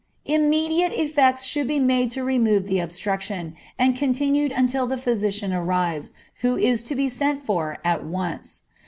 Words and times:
Immediate 0.25 0.93
effects 0.93 1.43
should 1.43 1.67
be 1.67 1.77
made 1.79 2.09
to 2.09 2.23
remove 2.23 2.65
the 2.65 2.79
obstruction, 2.79 3.55
and 3.77 3.95
continued 3.95 4.51
until 4.51 4.87
the 4.87 4.97
physician 4.97 5.53
arrives, 5.53 6.09
who 6.41 6.57
is 6.57 6.81
to 6.81 6.95
be 6.95 7.07
sent 7.07 7.45
for 7.45 7.77
at 7.85 8.03
once. 8.03 8.63